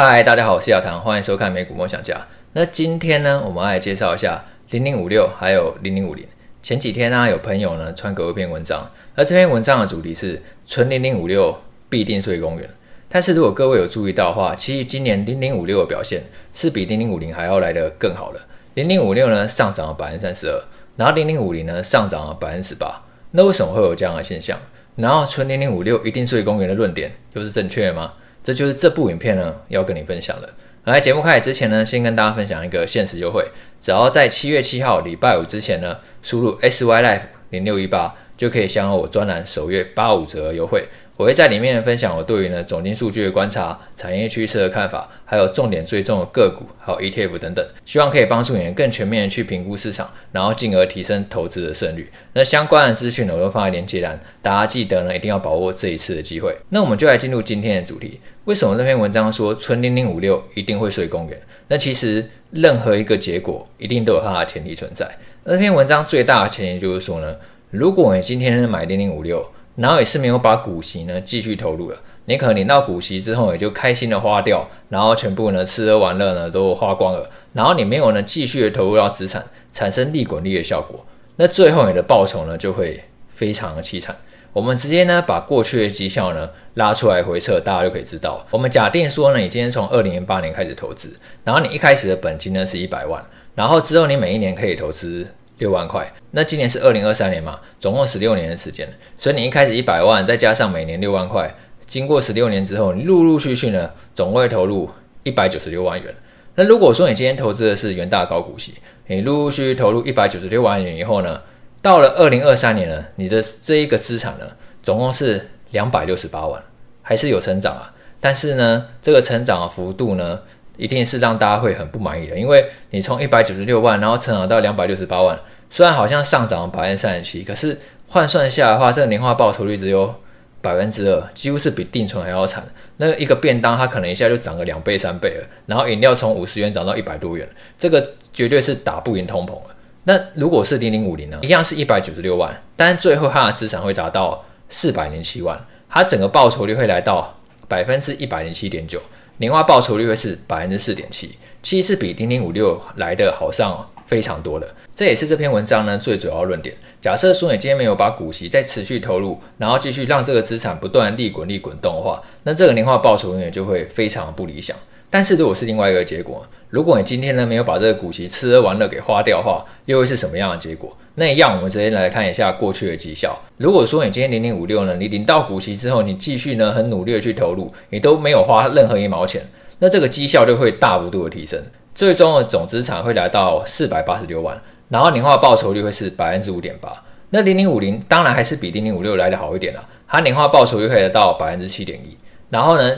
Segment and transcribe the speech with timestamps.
[0.00, 2.24] 嗨，大家好，我是亚堂，欢迎收看美股梦想家。
[2.52, 4.40] 那今天呢，我们来介绍一下
[4.70, 6.24] 零零五六还有零零五零。
[6.62, 11.52] 前几天呢、有朋友呢传给我一篇文章，而这篇文章的主题是纯零零五六
[11.88, 12.70] 必定睡公园。
[13.08, 16.22] 但是如果各位有注意到的话，其实今年零零五六的表现
[16.52, 18.38] 是比零零五零还要来得更好的。
[18.74, 20.62] 零零五六呢上涨了百分之三十二，
[20.94, 23.02] 然后零零五零呢上涨了百分之十八。
[23.32, 24.56] 那为什么会有这样的现象？
[24.94, 28.12] 然后纯零零五六一定睡公园的论点又是正确的吗？
[28.48, 30.48] 这就是这部影片呢要跟你分享的。
[30.84, 33.46] 来，节目开始之前呢，先跟大家分享一个限时优惠，
[33.78, 40.86] 只要在七月七号礼拜五之前呢，输入 SYLife 零六一八，就可以享有我专栏首月八五折优惠。
[41.18, 52.08] 我会在里面分享我对于呢总经数据的观察、产业趋势的看法，还有重点追踪的个股，还有 ETF 等等，希望可以帮助你更全面的去评估市场，然后进而提升投资的胜率。
[52.34, 56.56] 那相关的资讯呢，我都放在连接栏，大家记得呢一定要把握这一次的机会。
[56.68, 61.36] 那我们就来进入今天的主题，为什么这篇文章说纯零零五六一定会睡公园？
[61.66, 65.10] 那其实任何一个结果一定都有它的前提存在。
[65.42, 67.34] 那篇文章最大的前提就是说呢，
[67.72, 69.44] 如果你今天买零零五六，
[69.78, 81.06] 然后也是没有把股息呢继续投入了，你可能领到股息之后也就开心的花掉，然后全部呢吃喝玩乐呢都花光了，然后你没有呢继续的投入到资产，产生利滚利的效果，
[81.36, 84.16] 那最后你的报酬呢就会非常的凄惨。
[84.52, 88.44] 我们直接呢把过去的绩效呢拉出来回测，大家就可以知道。
[88.50, 95.24] 我们假定说呢，你今天从二零零八年开始投资，然后你一开始的本金呢是一百万，然后之后你每一年可以投资。
[95.58, 101.52] 六万块，那今年是二零二三年嘛，总共十六年的时间，所以你一开始一百万，再加上每年六万块，
[101.86, 104.88] 经过十六年之后，你陆陆续续呢，总会投入
[105.22, 106.14] 一百九十六万元。
[106.54, 108.74] 那如果说你今天投资的是元大高股息，
[109.06, 111.40] 你陆陆续续投入一百九十六万元以后呢，
[111.80, 114.46] 到了二零二三年呢，你的这一个资产呢，
[114.82, 116.62] 总共是两百六十八万，
[117.02, 120.40] 还是有成长啊，但是呢，这个成长的幅度呢，
[120.78, 130.14] 一定是让大家会很不满意的，因为你从一百九十六万，然后成长到两百六十八万，虽然好像上涨了百分之三十七，可是换算下来的话，这个年化报酬率只有
[130.62, 132.64] 百分之二，几乎是比定存还要惨。
[132.96, 137.46] 那一个便当它可能一下就涨个两倍三倍了，然后饮料从五十元涨到一百多元，
[137.76, 139.74] 这个绝对是打不赢通膨了。
[140.04, 147.36] 那如果是零零五零呢，一样是一百九十六万，但是最后它的资产会达到四百零七万，它整个报酬率会来到
[147.66, 149.00] 百分之一百零七点九。
[149.38, 154.68] 年化报酬率会是百分之四点七，其实是比零零五六来的好上非常多的。
[154.94, 156.74] 这也是这篇文章呢最主要论点。
[157.00, 164.76] 假设说你今天没有把股息再持续投入，然后继续让这个资产不断利滚利滚动的话，那这个年化报酬率就会非常不理想。
[165.10, 170.94] 但是如果是另外一个结果，如果你今天呢没有把这个股息吃喝玩乐给花掉的话，又会是什么样的结果？
[171.14, 173.36] 那一样，我们直接来看一下过去的绩效。
[173.56, 179.42] 如果说你今天零零五六呢，你领到股息之后，你继续呢很努力的去投入，你都没有花任何一毛钱，
[179.78, 181.60] 那这个绩效就会大幅度的提升，
[181.94, 184.60] 最终的总资产会来到四百八十六万，
[184.90, 186.92] 然后年化报酬率会是百分之五点八。
[187.30, 192.16] 那零零五零当然还是比零零五六来的好一点啦，它年化报酬率会来到百分之七点一，
[192.50, 192.90] 然后呢，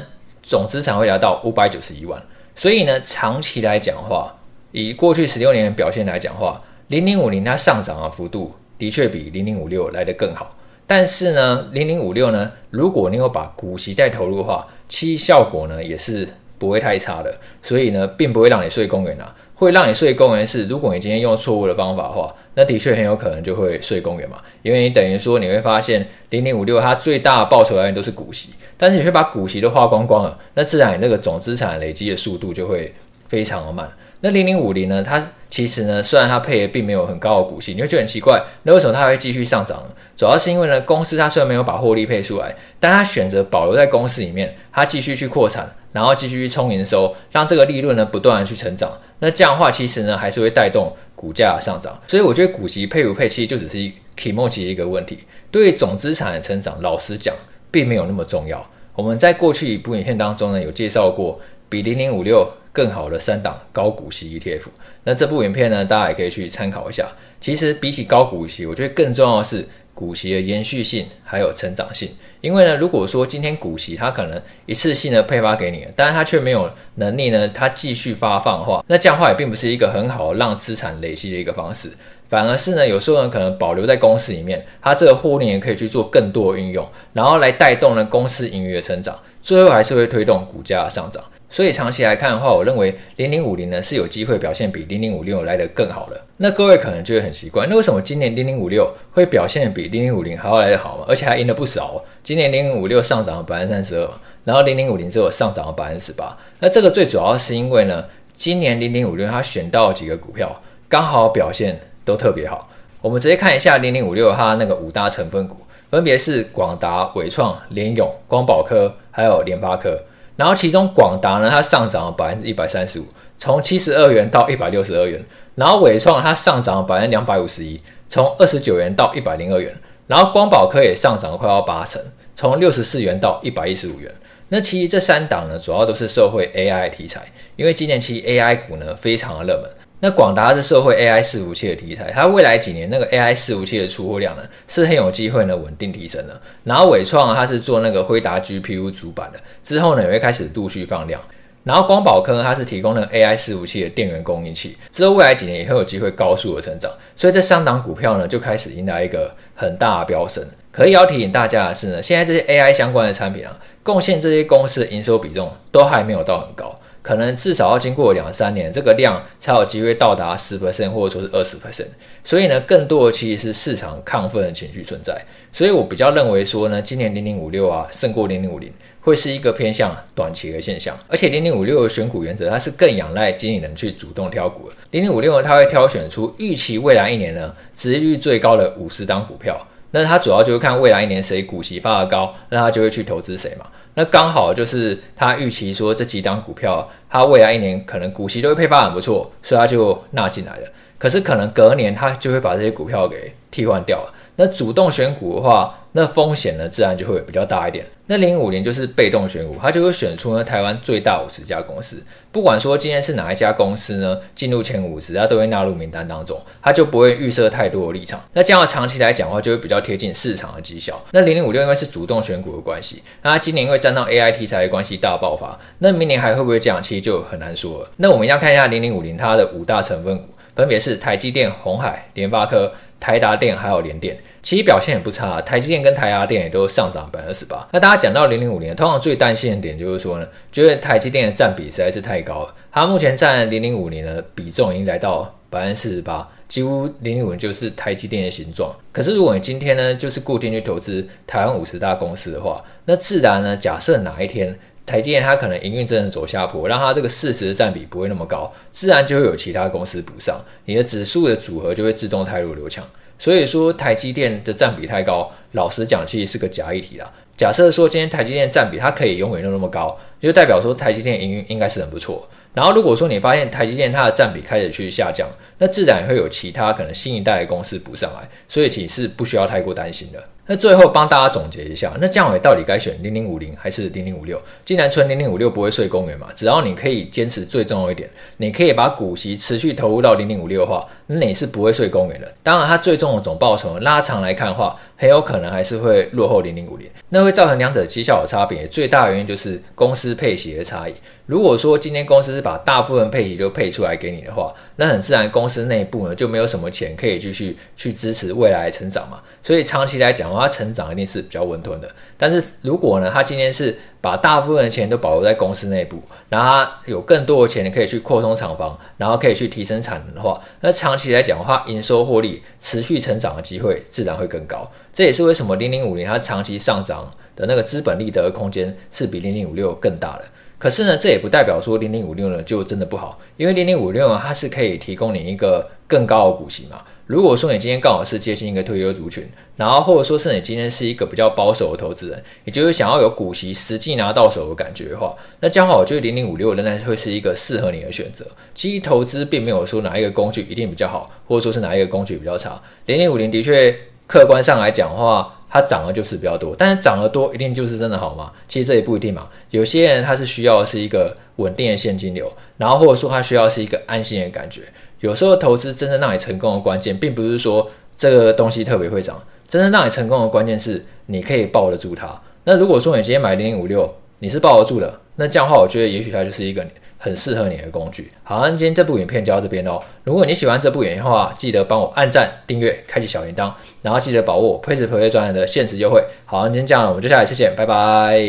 [0.50, 2.20] 总资产会达到五百九十一万。
[2.56, 4.34] 所以呢，长期来讲的话，
[4.72, 10.56] 以过去十六年的表现来讲话，零零五零它上涨的幅度的确比零零五六来得更好。
[10.88, 16.28] 但是呢，零零五六呢，如果你有把股息再投入的话，其效果呢也是
[16.58, 17.32] 不会太差的。
[17.62, 24.38] 所以呢，并不会让你睡公园啊，会让你睡公园是，如果你今天用错误的方法的话，那的确很有可能就会睡公园嘛。
[24.62, 28.54] 因为你等于说你会发现零零五六它最大的报酬来源都是股息。
[28.78, 32.90] 但是你会把股息都花光光了，那自然你那个总资产累积的速度就会
[33.28, 33.86] 非常的慢。
[34.20, 35.02] 那零零五零呢？
[35.02, 39.94] 它其实呢，虽然它配的并没有很高的股息，你会觉得很奇怪，那为什么它会继续上涨呢？
[40.16, 48.92] 主要是因为呢，公司它虽然没有把获利配出来，但它选择保留在公司里面，它继续去扩产，然后继续去冲营收，让这个利润呢不断的去成长。
[49.20, 51.98] 那这样的话，其实呢还是会带动股价上涨。
[52.06, 55.18] 所以我觉得股息配不配，其实就只是一题目级的一个问题。
[55.50, 57.34] 对于总资产的成长，老实讲。
[57.72, 58.68] 并没有那么重要。
[58.96, 64.62] 我们在过去一部影片当中呢，有介绍过比零零五六更好的三档高股息 ETF。
[65.04, 67.08] 那这部影片呢，大家也可以去参考一下。
[67.40, 72.10] 其实比起高股息，我觉得更重要的是股息的延续性还有成长性。
[72.42, 81.90] 因为呢，如果说今天股息它可能一次性的配发给你，但是它却没有能力呢，它继续发放的话，那这样的话也并不是一个很好让资产累积的一个方式。
[82.28, 91.22] 反而是呢，有时候呢，可能保留在公司里面，它这个获利也可以去做更多的运用，然后来带动呢公司盈余的成长，最后还是会推动股价的上涨。
[91.50, 96.18] 所以长期来看的话，我认为零零五零呢是有机会表现比零零五六来得更好的。
[96.36, 101.04] 那各位可能觉得很奇怪，那为什么今年零零五六会表现比零零五零还要来得好嘛？
[101.08, 102.04] 而且还赢了不少哦。
[102.22, 104.08] 今年零零五六上涨了百分之三十二，
[104.44, 106.38] 然后零零五零只有上涨了百分之十八。
[106.60, 108.04] 那这个最主要是因为呢，
[108.36, 112.70] 今年零零五六它选到几个股票刚好表现都特别好。
[113.02, 115.56] 我们直接看一下零零五六它那个五大成分股，
[115.90, 120.00] 分别是广达、伟创、联咏、光宝科还有联发科。
[120.40, 123.04] 然后其中广达呢，它上涨了百分之一百三十五，
[123.36, 125.22] 从七十二元到一百六十二元。
[125.54, 127.78] 然后伟创它上涨了百分之两百五十一，
[128.08, 129.70] 从二十九元到一百零二元。
[130.06, 132.00] 然后光宝科也上涨了快要八成，
[132.34, 134.10] 从六十四元到一百一十五元。
[134.48, 137.20] 那其实这三档呢，主要都是社会 AI 题材，
[137.56, 139.70] 因为今年其 AI 股呢非常的热门。
[140.00, 146.40] 那广达是社会 AI 伺服器的题材，它未来几年那个 AI 伺服器的出货量呢是很有机会呢稳定提升的。
[146.64, 151.20] 然后伟创它是做那个辉达 GPU 主板的，之后呢也会开始陆续放量。
[151.62, 160.42] 然后光宝科它是提供那个 AI 伺服器的电源供应器，之后未来几年也会有机会高速的成长，所以这三档股票呢就开始迎来一个很大的飙升。
[160.72, 166.74] 可以要提醒大家的是呢，现在这些 AI 相关的产品啊，贡献这些公司的营收比重都还没有到很高，
[167.10, 171.88] 可能至少要经过两三年，这个量才有机会到达十 percent 或者说是二十 percent。
[172.22, 175.20] 所以呢，更多的其实是市场亢奋的情绪存在。
[175.52, 178.72] 所以我比较认为说呢，今年零零五六啊胜过零零五零。
[179.00, 184.76] 会是一个偏向短期的现象，而且零零五六的选股原则，它是更仰赖经理人去主动挑股的。
[184.90, 189.58] 零零五六呢，它会挑选出预期未来一年呢，殖利率最高的五十档股票。
[189.92, 193.66] 那他主要就是看未来一年谁股息发的高，那他就会去投资谁嘛。
[193.94, 200.68] 那刚好就是他预期说这几档股票，他未来一年可能股息都会配发很不错，所以他就纳进来了。
[200.96, 204.14] 可是可能隔年他就会把这些股票给替换掉了。
[204.36, 207.84] 那主动选股的话，那风险呢自然就会比较大一点。
[208.06, 212.02] 那零五零就是被动选股，它就会选出呢台湾最大五十家公司，
[212.32, 218.20] 不管说今天是哪一家公司呢进入前五十，它都会纳入名单当中，它就不会预设太多的立场。
[218.32, 221.00] 那这样长期来讲的话，就会比较贴近市场的绩效。
[221.12, 227.90] 那零零五六因为是主动选股的关系，那它今年因为沾到 AI 题材的关系大爆发，那明年还会不会这样，其实就很难说了。
[227.98, 230.24] 那我们要看一下零零五零它的五大成分股，
[230.56, 232.72] 分别是台积电、红海、联发科。
[233.00, 235.40] 台达电还有联电，其实表现也不差。
[235.40, 237.66] 台积电跟台达电也都上涨百分之十八。
[237.72, 242.54] 那大家讲到零零五年，通常最担心的点就是说呢，觉得台积电的占比实在是太高了。
[242.70, 248.72] 它目前占零零五年的比重已经来到百分之四十八，几乎零零五就是台积电的形状。
[248.92, 254.56] 可是如果你今天呢，就是固定去投资台湾五十大公司的话，那自然呢，假设哪一天
[254.90, 262.84] 台积电它可能营运真的走下坡，让它这个市值的占比不会那么高，自然就会有其他公司补上，你的指数的组合就会自动汰弱留强。
[263.16, 267.08] 所以说台积电的占比太高，老实讲其实是个假议题啦。
[267.36, 272.28] 假设说今天台积电占比它可以永远都那么高，就代表说台积电营运应该是很不错。
[272.52, 275.28] 然后如果说你发现台积电它的占比开始去下降，
[275.58, 280.22] 那自然也会有其他可能新一代的公司补上来，所以其实不需要太过担心的。
[280.50, 284.36] 那最后帮大家总结一下，那降维到底该选零零五零还是零零五六？
[284.64, 292.26] 既然存零零五六不会睡公园嘛，只要你可以坚持最重要一点，你可以把股息持续投入到零零五六的话，那你是不会睡公园的。
[292.42, 296.88] 当然，它最终的总报酬拉长来看的话，很有可能还是会落后零零五零。
[297.10, 300.94] 那会造成两者绩效的差别，最大原因就是公司配息的差异。
[301.26, 309.20] 如果说今天公司是把大部分配息都配出来给你的话，那很自然公司内部呢就没有什么钱可以继续去支持未来成长嘛。
[309.40, 311.88] 所以长期来讲的话，它成长一定是比较温吞的。
[312.16, 324.70] 但是如果呢，它今天是把大部分的钱都保留在公司内部，然后它有更多的钱可以去扩充厂房，然后可以去提升产能的话，那长期来讲的话，营收获利持续成长的机会自然会更高。
[324.92, 330.24] 这也是为什么零零五零它长期上涨的那个资本利得的空间是比零零五六更大的。
[330.58, 336.82] 可是呢，这也不代表说零零五六呢就真的不好，因为零零五六它是可以提供你一个更高的股息嘛。
[337.10, 348.24] 如果说你今天刚好是接近一个退休族群，然后或者说是你今天是一个比较保守的投资人，也就是想要有股息实际拿到手的感觉的话，那这样的话我觉得零零五六仍然会是一个适合你的选择。
[348.54, 352.62] 其实投资并没有说哪一个工具一定比较好，或者说是哪一个工具比较差。
[352.86, 353.76] 零零五零的确
[354.06, 355.36] 客观上来讲的话。
[355.52, 358.30] 它涨的就是比较多，但是涨得多一定就是真的好吗？
[358.46, 359.26] 其实这也不一定嘛。
[359.50, 364.60] 有些人他是需要是一个稳定的现金流，然后或者说他需要是一个安心的感觉。
[365.00, 372.20] 有时候投资真正让你成功的关键，并不是说这个东西特别会涨，真正让你成功的关键是你可以抱得住它。
[372.44, 376.64] 那如果说你今天买零零五六，你是抱得住的，那这样的话，我觉得也许它就是一个
[376.98, 378.10] 很适合你的工具。
[378.22, 379.80] 好，那今天这部影片就到这边喽。
[380.04, 383.50] 如果你喜欢这部影片的话，记得帮我按赞、订阅、开启小铃铛，
[383.82, 386.02] 然后记得把握 PressPlay 专栏的限时优惠。
[386.26, 388.20] 好，那今天这样了，我们就下一次见，拜拜。